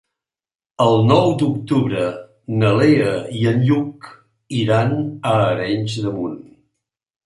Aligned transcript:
El 0.85 0.95
nou 1.11 1.33
d'octubre 1.41 2.07
na 2.63 2.73
Lea 2.81 3.13
i 3.43 3.45
en 3.55 3.63
Lluc 3.71 4.11
iran 4.65 5.01
a 5.01 5.39
Arenys 5.55 6.05
de 6.05 6.21
Munt. 6.21 6.47